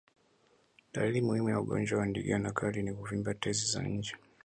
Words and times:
Dalili 0.93 1.21
muhimu 1.21 1.49
ya 1.49 1.59
ugonjwa 1.59 1.99
wa 1.99 2.05
ndigana 2.05 2.51
kali 2.51 2.83
ni 2.83 2.93
kuvimba 2.93 3.33
tezi 3.33 3.65
za 3.65 3.83
nje 3.83 4.15